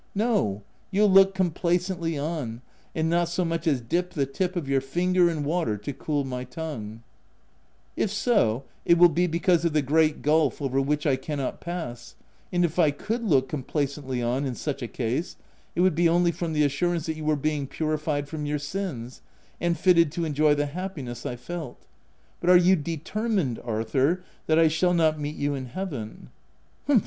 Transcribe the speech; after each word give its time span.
—No, 0.15 0.63
you'll 0.89 1.11
look 1.11 1.35
complacently 1.35 2.17
on, 2.17 2.63
and 2.95 3.07
not 3.07 3.29
so 3.29 3.45
much 3.45 3.67
as 3.67 3.81
dip 3.81 4.13
the 4.13 4.25
tip 4.25 4.55
of 4.55 4.67
your 4.67 4.81
finger 4.81 5.29
in 5.29 5.43
water 5.43 5.77
to 5.77 5.93
cool 5.93 6.23
my 6.25 6.43
tongue 6.43 7.03
P"" 7.95 8.01
If 8.05 8.09
so, 8.09 8.63
it 8.83 8.97
will 8.97 9.09
be 9.09 9.27
because 9.27 9.63
of 9.63 9.73
the 9.73 9.83
great 9.83 10.23
gulf 10.23 10.59
over 10.59 10.81
which 10.81 11.05
I 11.05 11.17
cannot 11.17 11.61
pass; 11.61 12.15
and 12.51 12.65
if 12.65 12.79
I 12.79 12.89
could 12.89 13.23
look 13.25 13.47
complacently 13.47 14.23
on 14.23 14.43
in 14.43 14.55
such 14.55 14.81
a 14.81 14.87
case, 14.87 15.35
it 15.75 15.81
would 15.81 15.93
be 15.93 16.09
only 16.09 16.31
from 16.31 16.53
the 16.53 16.63
assurance 16.63 17.05
that 17.05 17.13
you 17.15 17.25
were 17.25 17.35
being 17.35 17.67
purified 17.67 18.27
from 18.27 18.47
your 18.47 18.57
sins, 18.57 19.21
and 19.59 19.77
fitted 19.77 20.11
to 20.13 20.25
enjoy 20.25 20.55
the 20.55 20.65
happiness 20.65 21.27
I 21.27 21.35
felt.— 21.35 21.85
But 22.39 22.49
are 22.49 22.57
you 22.57 22.75
determined, 22.75 23.59
Arthur, 23.63 24.23
that 24.47 24.57
I 24.57 24.67
shall 24.67 24.95
not 24.95 25.19
meet 25.19 25.35
you 25.35 25.53
in 25.53 25.67
Heaven 25.67 26.29